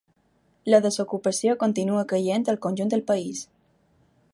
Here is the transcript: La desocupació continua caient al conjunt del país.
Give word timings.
La 0.73 0.79
desocupació 0.85 1.55
continua 1.65 2.05
caient 2.15 2.51
al 2.55 2.61
conjunt 2.67 2.95
del 2.97 3.09
país. 3.13 3.49